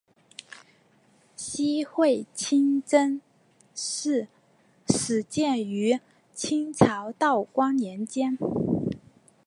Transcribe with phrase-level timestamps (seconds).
[1.35, 3.21] 西会清真
[3.75, 4.27] 寺
[4.89, 5.99] 始建于
[6.33, 8.35] 清朝道光年间。